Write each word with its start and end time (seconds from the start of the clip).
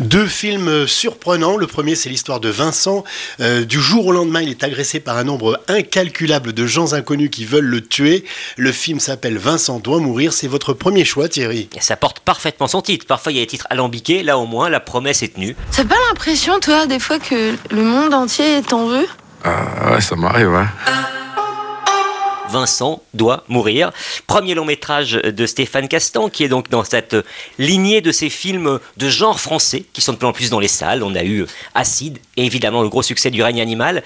Deux 0.00 0.26
films 0.26 0.86
surprenants. 0.86 1.56
Le 1.56 1.66
premier, 1.66 1.96
c'est 1.96 2.08
l'histoire 2.08 2.38
de 2.38 2.48
Vincent. 2.48 3.02
Euh, 3.40 3.64
du 3.64 3.80
jour 3.80 4.06
au 4.06 4.12
lendemain, 4.12 4.40
il 4.42 4.48
est 4.50 4.62
agressé 4.62 5.00
par 5.00 5.16
un 5.16 5.24
nombre 5.24 5.60
incalculable 5.66 6.52
de 6.52 6.66
gens 6.66 6.94
inconnus 6.94 7.30
qui 7.30 7.44
veulent 7.44 7.64
le 7.64 7.80
tuer. 7.80 8.24
Le 8.56 8.70
film 8.70 9.00
s'appelle 9.00 9.38
Vincent 9.38 9.80
doit 9.80 9.98
mourir. 9.98 10.32
C'est 10.32 10.46
votre 10.46 10.72
premier 10.72 11.04
choix, 11.04 11.28
Thierry. 11.28 11.68
ça 11.80 11.96
porte 11.96 12.20
parfaitement 12.20 12.68
son 12.68 12.80
titre. 12.80 13.06
Parfois, 13.06 13.32
il 13.32 13.36
y 13.36 13.38
a 13.38 13.42
des 13.42 13.48
titres 13.48 13.66
alambiqués. 13.70 14.22
Là, 14.22 14.38
au 14.38 14.46
moins, 14.46 14.68
la 14.68 14.78
promesse 14.78 15.22
est 15.24 15.34
tenue. 15.34 15.56
T'as 15.74 15.84
pas 15.84 15.96
l'impression, 16.08 16.60
toi, 16.60 16.86
des 16.86 17.00
fois, 17.00 17.18
que 17.18 17.54
le 17.72 17.82
monde 17.82 18.14
entier 18.14 18.62
t'en 18.62 18.86
veut 18.86 19.06
Ah 19.42 19.92
ouais, 19.94 20.00
ça 20.00 20.14
m'arrive, 20.14 20.50
ouais. 20.52 20.64
Vincent 22.50 23.02
doit 23.14 23.44
mourir. 23.48 23.92
Premier 24.26 24.54
long 24.54 24.64
métrage 24.64 25.12
de 25.12 25.46
Stéphane 25.46 25.88
Castan, 25.88 26.28
qui 26.28 26.44
est 26.44 26.48
donc 26.48 26.68
dans 26.68 26.84
cette 26.84 27.16
lignée 27.58 28.00
de 28.00 28.12
ces 28.12 28.30
films 28.30 28.80
de 28.96 29.08
genre 29.08 29.40
français, 29.40 29.84
qui 29.92 30.00
sont 30.00 30.12
de 30.12 30.18
plus 30.18 30.26
en 30.26 30.32
plus 30.32 30.50
dans 30.50 30.60
les 30.60 30.68
salles. 30.68 31.02
On 31.02 31.14
a 31.14 31.24
eu 31.24 31.46
Acide, 31.74 32.18
et 32.36 32.44
évidemment 32.44 32.82
le 32.82 32.88
gros 32.88 33.02
succès 33.02 33.30
du 33.30 33.42
règne 33.42 33.60
animal. 33.60 34.02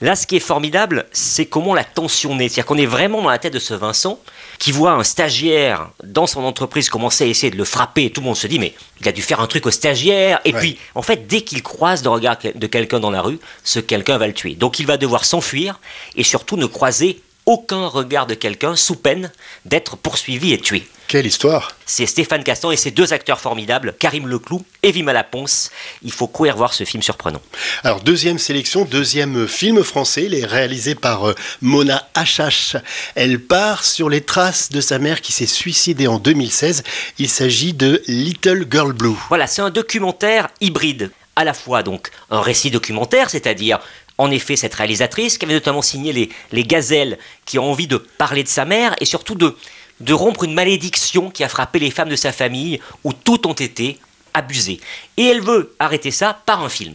Là, 0.00 0.16
ce 0.16 0.26
qui 0.26 0.36
est 0.36 0.40
formidable, 0.40 1.06
c'est 1.12 1.46
comment 1.46 1.74
la 1.74 1.84
tension 1.84 2.34
naît. 2.34 2.48
C'est-à-dire 2.48 2.66
qu'on 2.66 2.78
est 2.78 2.86
vraiment 2.86 3.22
dans 3.22 3.30
la 3.30 3.38
tête 3.38 3.52
de 3.52 3.58
ce 3.58 3.74
Vincent, 3.74 4.18
qui 4.58 4.72
voit 4.72 4.92
un 4.92 5.04
stagiaire 5.04 5.90
dans 6.04 6.26
son 6.26 6.44
entreprise 6.44 6.88
commencer 6.88 7.24
à 7.24 7.26
essayer 7.26 7.50
de 7.50 7.56
le 7.56 7.64
frapper, 7.64 8.10
tout 8.10 8.20
le 8.20 8.26
monde 8.26 8.36
se 8.36 8.46
dit, 8.46 8.58
mais 8.58 8.74
il 9.00 9.08
a 9.08 9.12
dû 9.12 9.22
faire 9.22 9.40
un 9.40 9.46
truc 9.46 9.66
au 9.66 9.70
stagiaire. 9.70 10.40
Et 10.44 10.52
puis, 10.52 10.78
en 10.94 11.02
fait, 11.02 11.26
dès 11.26 11.42
qu'il 11.42 11.62
croise 11.62 12.02
le 12.02 12.10
regard 12.10 12.36
de 12.54 12.66
quelqu'un 12.66 13.00
dans 13.00 13.10
la 13.10 13.20
rue, 13.20 13.38
ce 13.64 13.80
quelqu'un 13.80 14.18
va 14.18 14.26
le 14.26 14.32
tuer. 14.32 14.54
Donc 14.54 14.78
il 14.78 14.86
va 14.86 14.96
devoir 14.96 15.24
s'enfuir, 15.24 15.80
et 16.16 16.22
surtout 16.22 16.56
ne 16.56 16.66
croiser 16.66 17.20
aucun 17.46 17.86
regard 17.86 18.26
de 18.26 18.34
quelqu'un 18.34 18.76
sous 18.76 18.96
peine 18.96 19.30
d'être 19.64 19.96
poursuivi 19.96 20.52
et 20.52 20.58
tué. 20.58 20.86
Quelle 21.08 21.26
histoire 21.26 21.70
C'est 21.86 22.04
Stéphane 22.04 22.42
Castan 22.42 22.72
et 22.72 22.76
ses 22.76 22.90
deux 22.90 23.12
acteurs 23.12 23.38
formidables, 23.38 23.94
Karim 23.96 24.26
Leclou 24.26 24.64
et 24.82 24.90
Vima 24.90 25.12
Laponce. 25.12 25.70
Il 26.02 26.10
faut 26.10 26.26
courir 26.26 26.56
voir 26.56 26.74
ce 26.74 26.82
film 26.82 27.00
surprenant. 27.00 27.40
Alors, 27.84 28.00
deuxième 28.00 28.40
sélection, 28.40 28.84
deuxième 28.84 29.46
film 29.46 29.84
français, 29.84 30.24
il 30.24 30.34
est 30.34 30.44
réalisé 30.44 30.96
par 30.96 31.28
euh, 31.28 31.34
Mona 31.62 32.08
Hachache. 32.14 32.74
Elle 33.14 33.38
part 33.38 33.84
sur 33.84 34.08
les 34.08 34.22
traces 34.22 34.70
de 34.70 34.80
sa 34.80 34.98
mère 34.98 35.20
qui 35.20 35.30
s'est 35.30 35.46
suicidée 35.46 36.08
en 36.08 36.18
2016. 36.18 36.82
Il 37.20 37.28
s'agit 37.28 37.72
de 37.72 38.02
Little 38.08 38.66
Girl 38.68 38.92
Blue. 38.92 39.14
Voilà, 39.28 39.46
c'est 39.46 39.62
un 39.62 39.70
documentaire 39.70 40.48
hybride 40.60 41.12
à 41.36 41.44
la 41.44 41.52
fois 41.54 41.82
donc 41.82 42.10
un 42.30 42.40
récit 42.40 42.70
documentaire, 42.70 43.30
c'est-à-dire 43.30 43.78
en 44.18 44.30
effet 44.30 44.56
cette 44.56 44.74
réalisatrice 44.74 45.38
qui 45.38 45.44
avait 45.44 45.54
notamment 45.54 45.82
signé 45.82 46.12
les, 46.12 46.30
les 46.52 46.64
Gazelles, 46.64 47.18
qui 47.44 47.58
ont 47.58 47.70
envie 47.70 47.86
de 47.86 47.96
parler 47.96 48.42
de 48.42 48.48
sa 48.48 48.64
mère 48.64 48.94
et 49.00 49.04
surtout 49.04 49.34
de, 49.34 49.56
de 50.00 50.12
rompre 50.12 50.44
une 50.44 50.54
malédiction 50.54 51.30
qui 51.30 51.44
a 51.44 51.48
frappé 51.48 51.78
les 51.78 51.90
femmes 51.90 52.08
de 52.08 52.16
sa 52.16 52.32
famille 52.32 52.80
où 53.04 53.12
toutes 53.12 53.46
ont 53.46 53.52
été 53.52 53.98
abusées. 54.34 54.80
Et 55.16 55.24
elle 55.24 55.40
veut 55.40 55.74
arrêter 55.78 56.10
ça 56.10 56.40
par 56.46 56.62
un 56.62 56.68
film. 56.68 56.94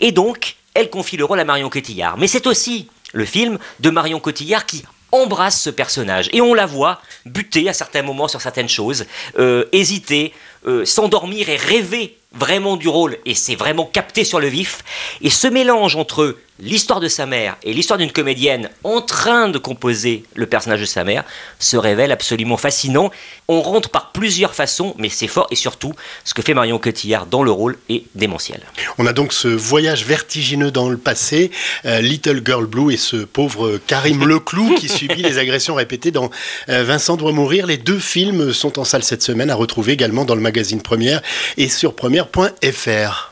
Et 0.00 0.12
donc, 0.12 0.56
elle 0.74 0.90
confie 0.90 1.16
le 1.16 1.24
rôle 1.24 1.40
à 1.40 1.44
Marion 1.44 1.68
Cotillard. 1.68 2.18
Mais 2.18 2.26
c'est 2.26 2.46
aussi 2.46 2.88
le 3.12 3.24
film 3.24 3.58
de 3.80 3.90
Marion 3.90 4.20
Cotillard 4.20 4.66
qui 4.66 4.84
embrasse 5.12 5.60
ce 5.60 5.70
personnage. 5.70 6.28
Et 6.32 6.40
on 6.40 6.54
la 6.54 6.66
voit 6.66 7.00
buter 7.26 7.68
à 7.68 7.72
certains 7.72 8.02
moments 8.02 8.28
sur 8.28 8.40
certaines 8.40 8.68
choses, 8.68 9.06
euh, 9.38 9.64
hésiter, 9.72 10.32
euh, 10.66 10.84
s'endormir 10.84 11.48
et 11.48 11.56
rêver 11.56 12.16
vraiment 12.32 12.76
du 12.76 12.88
rôle. 12.88 13.18
Et 13.26 13.34
c'est 13.34 13.56
vraiment 13.56 13.84
capté 13.84 14.24
sur 14.24 14.40
le 14.40 14.48
vif. 14.48 14.84
Et 15.20 15.30
ce 15.30 15.48
mélange 15.48 15.96
entre 15.96 16.36
l'histoire 16.62 17.00
de 17.00 17.08
sa 17.08 17.26
mère 17.26 17.56
et 17.62 17.72
l'histoire 17.72 17.98
d'une 17.98 18.12
comédienne 18.12 18.68
en 18.84 19.00
train 19.00 19.48
de 19.48 19.58
composer 19.58 20.24
le 20.34 20.46
personnage 20.46 20.80
de 20.80 20.86
sa 20.86 21.04
mère 21.04 21.24
se 21.58 21.76
révèle 21.76 22.12
absolument 22.12 22.56
fascinant. 22.56 23.10
On 23.48 23.62
rentre 23.62 23.88
par 23.88 24.12
plusieurs 24.12 24.54
façons, 24.54 24.94
mais 24.98 25.08
c'est 25.08 25.26
fort 25.26 25.46
et 25.50 25.56
surtout 25.56 25.92
ce 26.24 26.34
que 26.34 26.42
fait 26.42 26.54
Marion 26.54 26.78
Cotillard 26.78 27.26
dans 27.26 27.42
le 27.42 27.50
rôle 27.50 27.78
est 27.88 28.04
démentiel. 28.14 28.60
On 28.98 29.06
a 29.06 29.12
donc 29.12 29.32
ce 29.32 29.48
voyage 29.48 30.04
vertigineux 30.04 30.70
dans 30.70 30.88
le 30.88 30.98
passé, 30.98 31.50
euh, 31.84 32.00
Little 32.00 32.42
Girl 32.44 32.66
Blue 32.66 32.92
et 32.92 32.96
ce 32.96 33.16
pauvre 33.16 33.80
Karim 33.86 34.24
Leclou 34.28 34.74
qui 34.74 34.88
subit 34.88 35.22
les 35.22 35.38
agressions 35.38 35.74
répétées 35.74 36.10
dans 36.10 36.30
euh, 36.68 36.84
Vincent 36.84 37.16
doit 37.16 37.32
mourir. 37.32 37.66
Les 37.66 37.78
deux 37.78 37.98
films 37.98 38.52
sont 38.52 38.78
en 38.78 38.84
salle 38.84 39.02
cette 39.02 39.22
semaine 39.22 39.50
à 39.50 39.54
retrouver 39.54 39.92
également 39.92 40.24
dans 40.24 40.34
le 40.34 40.40
magazine 40.40 40.82
Première 40.82 41.22
et 41.56 41.68
sur 41.68 41.94
première.fr. 42.24 43.29